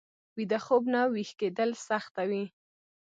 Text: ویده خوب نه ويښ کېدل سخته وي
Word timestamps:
ویده 0.37 0.59
خوب 0.65 0.83
نه 0.93 1.01
ويښ 1.13 1.29
کېدل 1.39 1.69
سخته 1.87 2.21
وي 2.29 2.45